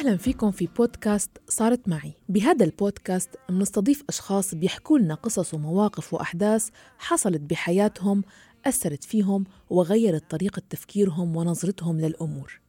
[0.00, 2.12] أهلا فيكم في بودكاست صارت معي.
[2.28, 8.24] بهذا البودكاست بنستضيف أشخاص بيحكوا لنا قصص ومواقف وأحداث حصلت بحياتهم
[8.64, 12.60] أثرت فيهم وغيرت طريقة تفكيرهم ونظرتهم للأمور.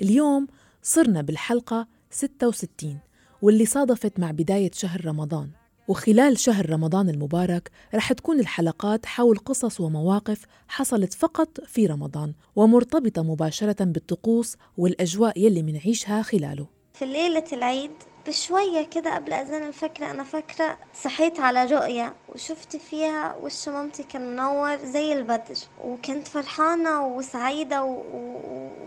[0.00, 0.46] اليوم
[0.82, 2.98] صرنا بالحلقة 66
[3.42, 5.50] واللي صادفت مع بداية شهر رمضان.
[5.88, 13.22] وخلال شهر رمضان المبارك رح تكون الحلقات حول قصص ومواقف حصلت فقط في رمضان ومرتبطة
[13.22, 16.66] مباشرة بالطقوس والأجواء يلي منعيشها خلاله.
[16.94, 17.90] في ليلة العيد
[18.26, 24.32] بشوية كده قبل أذان الفجر أنا فاكرة صحيت على رؤية وشفت فيها وش مامتي كان
[24.32, 28.02] منور زي البدر وكنت فرحانة وسعيدة و...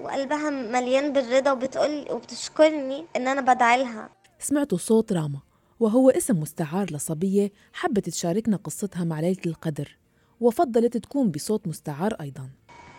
[0.03, 4.09] وقلبها مليان بالرضا وبتقول وبتشكرني إن أنا بدعي لها.
[4.39, 5.39] سمعتوا صوت راما.
[5.81, 9.98] وهو اسم مستعار لصبية حبت تشاركنا قصتها مع ليلة القدر
[10.41, 12.49] وفضلت تكون بصوت مستعار أيضا.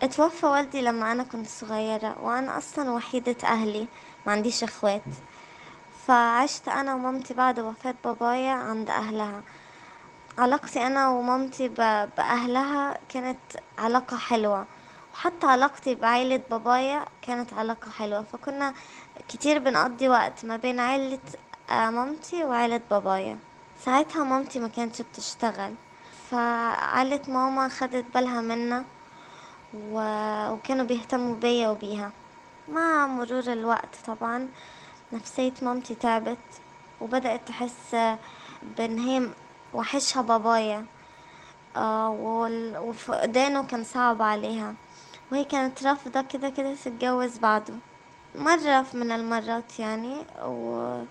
[0.01, 3.87] اتوفى والدي لما أنا كنت صغيرة وأنا أصلا وحيدة أهلي
[4.25, 5.01] ما عنديش إخوات.
[6.07, 9.43] فعشت أنا ومامتي بعد وفاة بابايا عند أهلها.
[10.37, 11.67] علاقتي أنا ومامتي
[12.17, 13.39] بأهلها كانت
[13.77, 14.67] علاقة حلوة.
[15.13, 18.23] وحتى علاقتي بعائلة بابايا كانت علاقة حلوة.
[18.23, 18.73] فكنا
[19.27, 21.19] كتير بنقضي وقت ما بين آه،
[21.73, 23.37] مامتي وعائلة بابايا.
[23.85, 25.73] ساعتها مامتي ما كانتش بتشتغل.
[26.29, 28.83] فعائلة ماما خدت بالها منا
[29.73, 29.99] و...
[30.53, 32.11] وكانوا بيهتموا بيا وبيها.
[32.69, 34.47] مع مرور الوقت طبعا
[35.13, 36.37] نفسية مامتي تعبت
[37.01, 37.95] وبدأت تحس
[38.77, 39.29] بإن هي
[39.73, 40.85] وحشها بابايا
[41.75, 42.09] آه
[42.79, 44.73] وفقدانه كان صعب عليها.
[45.31, 47.73] وهي كانت رافضة كده كده تتجوز بعده.
[48.35, 51.03] مرة من المرات يعني و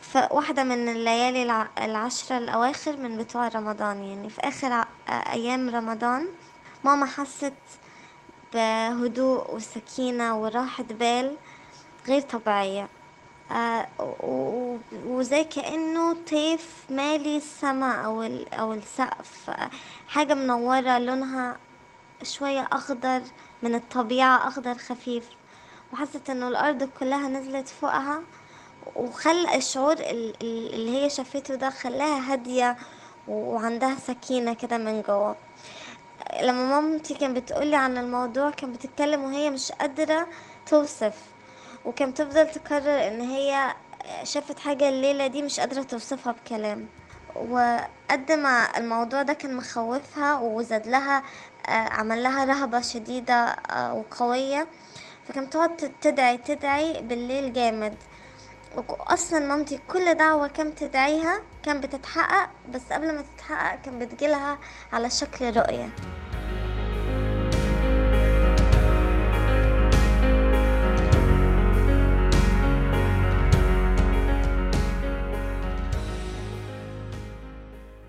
[0.00, 6.28] فواحدة من الليالي العشرة الأواخر من بتوع رمضان يعني في آخر أيام رمضان
[6.84, 7.52] ماما حست
[8.54, 11.36] بهدوء وسكينة وراحة بال
[12.08, 12.88] غير طبيعية.
[13.52, 13.88] آه
[15.06, 18.22] وزي كأنه طيف مالي السماء أو,
[18.52, 19.50] أو السقف.
[20.08, 21.56] حاجة منورة لونها
[22.22, 23.22] شوية أخضر
[23.62, 25.24] من الطبيعة أخضر خفيف.
[25.92, 28.22] وحست إنه الأرض كلها نزلت فوقها
[28.96, 32.76] وخلى الشعور اللي هي شافته ده خلاها هادية
[33.28, 35.34] وعندها سكينة كده من جوا
[36.42, 40.26] لما مامتي كانت بتقولي عن الموضوع كانت بتتكلم وهي مش قادرة
[40.66, 41.14] توصف.
[41.84, 43.74] وكانت تفضل تكرر إن هي
[44.24, 46.86] شافت حاجة الليلة دي مش قادرة توصفها بكلام.
[47.36, 51.22] وقد ما الموضوع ده كان مخوفها وزاد لها
[51.66, 54.66] آه، عمل لها رهبة شديدة آه، وقوية
[55.28, 57.94] فكانت تقعد تدعي تدعي بالليل جامد.
[58.76, 64.58] أصلا مامتي كل دعوة كان تدعيها كان بتتحقق بس قبل ما تتحقق كان بتجيلها
[64.92, 65.88] على شكل رؤية.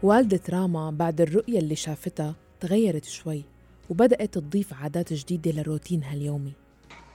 [0.04, 3.44] والدة راما بعد الرؤية اللي شافتها تغيرت شوي
[3.90, 6.54] وبدأت تضيف عادات جديدة لروتينها اليومي.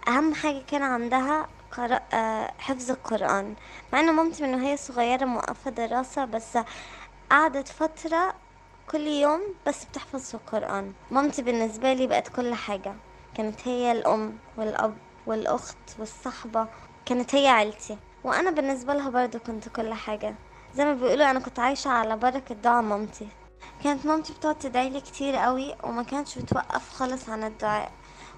[0.08, 1.48] أهم حاجة كان عندها
[1.80, 3.54] آه، حفظ القرآن.
[3.92, 6.58] مع إن مامتي من وهي صغيرة موقفة دراسة بس
[7.30, 8.34] قعدت فترة
[8.90, 10.92] كل يوم بس بتحفظ القرآن.
[11.10, 12.94] مامتي بالنسبة لي بقت كل حاجة.
[13.34, 14.96] كانت هي الأم والأب
[15.26, 16.66] والأخت والصحبة.
[17.06, 17.98] كانت هي عيلتي.
[18.24, 20.34] وأنا بالنسبة لها برضو كنت كل حاجة.
[20.74, 23.28] زي ما بيقولوا أنا كنت عايشة على بركة دعاء مامتي.
[23.84, 27.92] كانت مامتي بتقعد تدعي لي كتير قوي وما كانتش بتوقف خالص عن الدعاء.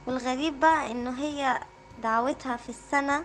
[0.07, 1.61] والغريب بقى إنه هي
[2.03, 3.25] دعوتها في السنة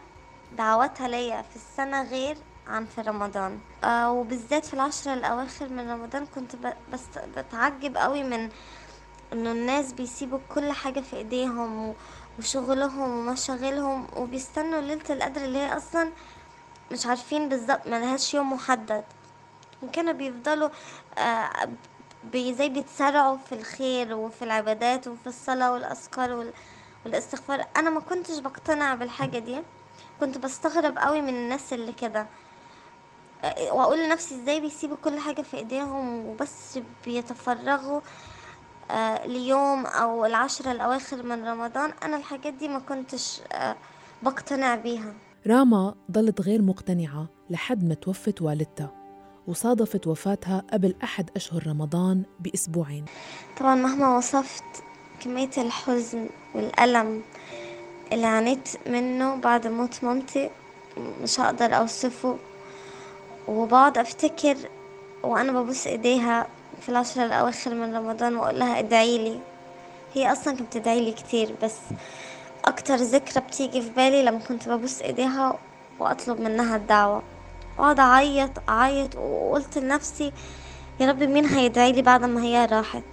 [0.58, 2.38] دعوتها ليا في السنة غير
[2.68, 3.60] عن في رمضان.
[3.84, 6.56] آه وبالذات في العشرة الأواخر من رمضان كنت
[6.94, 7.02] بس
[7.38, 8.50] بتعجب قوي من
[9.34, 11.96] إنه الناس بيسيبوا كل حاجة في إيديهم
[12.40, 16.12] وشغلهم ومشاغلهم وبيستنوا ليلة القدر اللي هي أصلا
[16.92, 19.04] مش عارفين بالظبط ملهاش يوم محدد.
[19.84, 20.70] وكانوا بيفضلوا
[21.18, 21.50] آه
[22.36, 26.54] زي بيتسارعوا في الخير وفي العبادات وفي الصلاة والأذكار وال
[27.06, 27.66] والاستغفار.
[27.78, 29.62] أنا ما كنتش بقتنع بالحاجة دي.
[30.20, 32.28] كنت بستغرب قوي من الناس اللي كده.
[33.72, 38.02] وأقول لنفسي إزاي بيسيبوا كل حاجة في إيديهم وبس بيتفرغوا
[38.92, 41.94] آه، ليوم أو العشرة الأواخر من رمضان.
[42.04, 43.76] أنا الحاجات دي ما كنتش آه،
[44.24, 45.14] بقتنع بيها.
[45.48, 48.92] راما ضلت غير مقتنعة لحد ما توفت والدتها
[49.48, 53.06] وصادفت وفاتها قبل أحد أشهر رمضان بأسبوعين.
[53.60, 54.64] طبعا مهما وصفت
[55.24, 57.22] كمية الحزن والألم
[58.14, 60.50] اللي عانيت منه بعد موت مامتي
[61.24, 62.38] مش هقدر أوصفه.
[63.48, 64.58] وبقعد أفتكر
[65.24, 66.48] وأنا ببوس إيديها
[66.82, 69.40] في العشرة الأواخر من رمضان وأقول لها ادعيلي
[70.14, 71.76] هي أصلا كانت بتدعيلي كتير بس
[72.66, 75.58] أكتر ذكرى بتيجي في بالي لما كنت ببوس إيديها
[76.00, 77.24] وأطلب منها الدعوة.
[77.78, 80.32] وأقعد أعيط أعيط وقلت لنفسي
[81.00, 83.04] يا رب مين هيدعي لي بعد ما هي راحت؟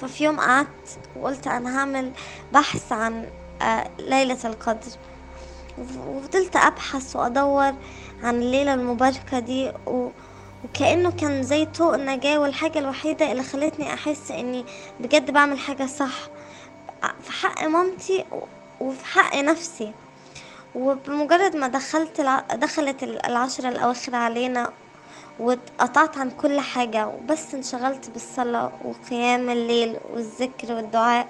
[0.00, 2.12] ففي يوم قعدت وقلت أنا هعمل
[2.52, 3.26] بحث عن
[3.62, 4.90] آه، ليلة القدر
[5.78, 7.72] وفضلت أبحث وأدور
[8.22, 10.08] عن الليلة المباركة دي و...
[10.64, 14.64] وكأنه كان زي طوق النجاة والحاجة الوحيدة اللي خلتني أحس إني
[15.00, 16.12] بجد بعمل حاجة صح
[17.22, 18.24] في حق مامتي
[18.80, 19.92] وفي حق نفسي
[20.74, 22.20] وبمجرد ما دخلت.
[22.54, 24.72] دخلت العشرة الأواخر علينا
[25.38, 31.28] واتقطعت عن كل حاجة وبس انشغلت بالصلاة وقيام الليل والذكر والدعاء.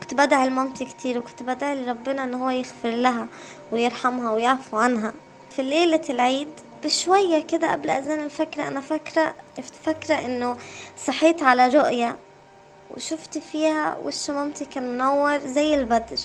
[0.00, 3.26] كنت بدعي لمامتي كتير وكنت بدعي لربنا إن هو يغفر لها
[3.72, 5.12] ويرحمها ويعفو عنها.
[5.50, 6.48] في ليلة العيد
[6.84, 9.34] بشوية كده قبل أذان الفجر أنا فاكرة
[9.84, 10.56] فاكرة إنه
[11.06, 12.16] صحيت على رؤية
[12.90, 16.18] وشفت فيها وش مامتي كان منور زي البدر.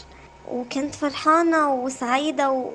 [0.49, 2.71] وكنت فرحانة وسعيدة و...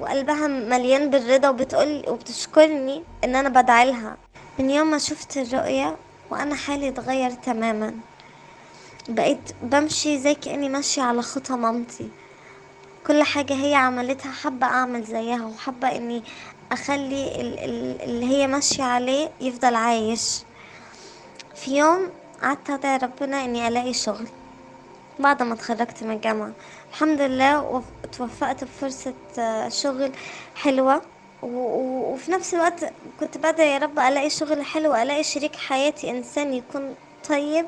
[0.00, 4.16] وقلبها مليان بالرضا وبتقول وبتشكرني إن أنا بدعيلها
[4.58, 5.96] من يوم ما شفت الرؤية
[6.30, 7.94] وأنا حالي اتغير تماما
[9.08, 12.08] بقيت بمشي زي كأني ماشية على خطى مامتي.
[13.06, 16.22] كل حاجة هي عملتها حابة أعمل زيها وحابة إني
[16.72, 17.40] أخلي
[18.04, 20.38] اللي هي ماشية عليه يفضل عايش.
[21.54, 22.10] في يوم
[22.42, 24.26] قعدت أدعي ربنا إني ألاقي شغل.
[25.18, 26.52] بعد ما اتخرجت من الجامعة.
[26.90, 27.82] الحمد لله
[28.12, 30.12] توفقت بفرصة آه، شغل
[30.56, 31.02] حلوة.
[31.42, 32.84] وفي نفس الوقت
[33.20, 36.94] كنت بدعي يا رب ألاقي شغل حلو ألاقي شريك حياتي إنسان يكون
[37.28, 37.66] طيب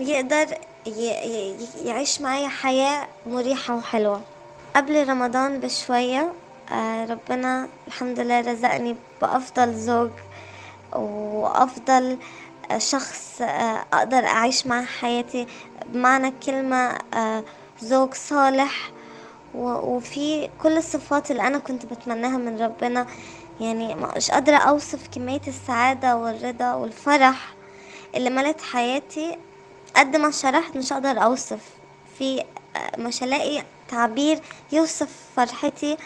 [0.00, 0.46] يقدر
[1.84, 4.20] يعيش معايا حياة مريحة وحلوة.
[4.76, 6.32] قبل رمضان بشوية
[6.72, 10.10] آه، ربنا الحمد لله رزقني بأفضل زوج
[10.92, 12.18] وأفضل
[12.78, 15.46] شخص آه، أقدر أعيش معاه حياتي
[15.86, 17.44] بمعنى الكلمة آه،
[17.80, 18.90] زوج صالح.
[19.54, 23.06] وفي كل الصفات اللي أنا كنت بتمناها من ربنا.
[23.60, 27.54] يعني مش قادرة أوصف كمية السعادة والرضا والفرح
[28.14, 29.38] اللي ملت حياتي
[29.96, 31.60] قد ما شرحت مش هقدر أوصف.
[32.18, 32.44] في
[32.98, 34.40] مش هلاقي تعبير
[34.72, 35.96] يوصف فرحتي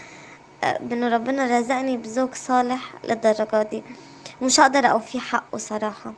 [0.81, 3.83] بأن ربنا رزقني بزوج صالح للدرجة دي.
[4.43, 6.13] مش هقدر أوفي حقه صراحة.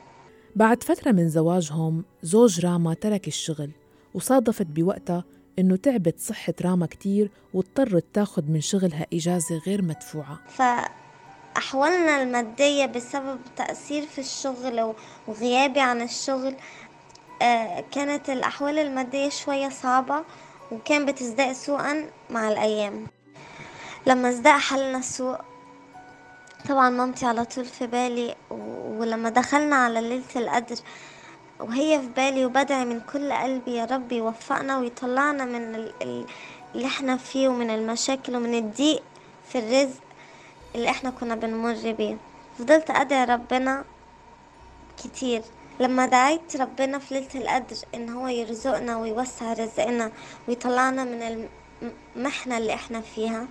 [0.56, 3.70] بعد فترة من زواجهم زوج راما ترك الشغل
[4.14, 5.25] وصادفت بوقتها
[5.58, 10.38] إنه تعبت صحة راما كتير واضطرت تاخد من شغلها إجازة غير مدفوعة.
[10.49, 14.94] فأحوالنا المادية بسبب تأثير في الشغل
[15.29, 16.55] وغيابي عن الشغل
[17.43, 20.25] آه، كانت الأحوال المادية شوية صعبة
[20.73, 23.06] وكان بتزداد سوءا مع الأيام.
[24.06, 25.38] لما ازداد حالنا سوء
[26.69, 28.35] طبعا مامتي على طول في بالي
[28.99, 30.77] ولما دخلنا على ليلة القدر
[31.61, 37.49] وهي في بالي وبدعي من كل قلبي يا رب يوفقنا ويطلعنا من اللي إحنا فيه
[37.49, 39.03] ومن المشاكل ومن الضيق
[39.49, 40.01] في الرزق
[40.75, 42.17] اللي إحنا كنا بنمر بيه.
[42.59, 43.85] فضلت أدعي ربنا
[45.05, 45.43] كتير.
[45.81, 50.12] لما دعيت ربنا في ليلة القدر إن هو يرزقنا ويوسع رزقنا
[50.49, 51.49] ويطلعنا من
[52.17, 53.47] المحنة اللي إحنا فيها.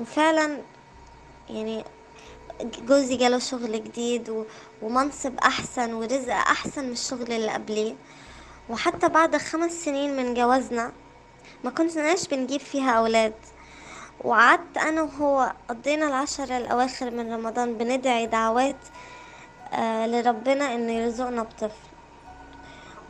[0.00, 0.58] وفعلا
[1.50, 1.84] يعني
[2.62, 4.44] جوزي جاله شغل جديد
[4.82, 7.94] ومنصب أحسن ورزق أحسن من الشغل اللي قبليه.
[8.70, 10.92] وحتى بعد خمس سنين من جوازنا
[11.64, 13.34] ما كناش بنجيب فيها أولاد.
[14.24, 18.76] وقعدت أنا وهو قضينا العشرة الأواخر من رمضان بندعي دعوات
[19.72, 21.86] آه لربنا إنه يرزقنا بطفل.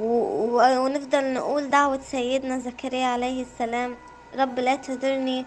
[0.00, 3.96] ونفضل نقول دعوة سيدنا زكريا عليه السلام
[4.38, 5.46] رب لا تذرني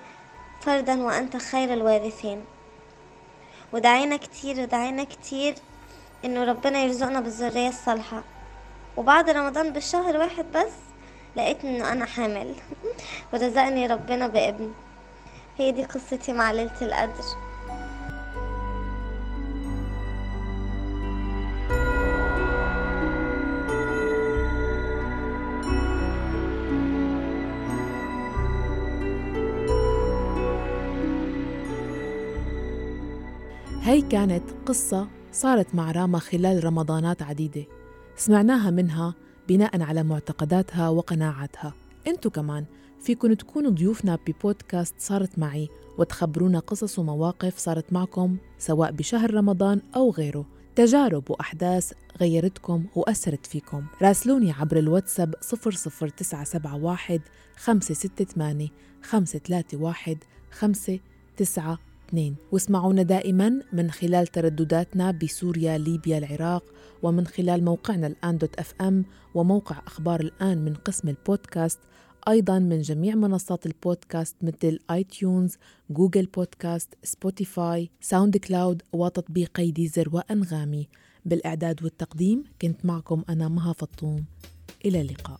[0.62, 2.44] فردا وأنت خير الوارثين.
[3.74, 5.56] ودعينا كتير ودعينا كتير
[6.26, 8.24] إنه ربنا يرزقنا بالذرية الصالحة.
[8.98, 10.74] وبعد رمضان بالشهر واحد بس
[11.36, 12.56] لقيت إنه أنا حامل.
[13.34, 14.74] ورزقني ربنا بابن.
[15.58, 17.49] هي دي قصتي مع ليلة القدر.
[34.00, 37.66] هي كانت قصة صارت مع راما خلال رمضانات عديدة.
[38.16, 39.16] سمعناها منها
[39.48, 41.74] بناء على معتقداتها وقناعاتها.
[42.08, 42.66] انتو كمان
[43.00, 50.12] فيكن تكونوا ضيوفنا ببودكاست صارت معي وتخبرونا قصص ومواقف صارت معكم سواء بشهر رمضان أو
[50.12, 50.46] غيره.
[50.76, 53.86] تجارب وأحداث غيرتكم وأثرت فيكم.
[54.02, 57.20] راسلوني عبر الواتساب 00971
[57.56, 58.70] 568
[59.02, 60.18] 531
[60.52, 62.36] 592 اثنين.
[62.52, 66.64] واسمعونا دائما من خلال تردداتنا بسوريا ليبيا العراق
[67.04, 71.80] ومن خلال موقعنا الآن dot FM وموقع أخبار الآن من قسم البودكاست.
[72.28, 75.58] أيضا من جميع منصات البودكاست مثل iTunes،
[75.90, 80.88] Google Podcast، Spotify، SoundCloud وتطبيقي Deezer وأنغامي.
[81.26, 84.26] بالإعداد والتقديم كنت معكم أنا مها فطوم.
[84.86, 85.40] إلى اللقاء.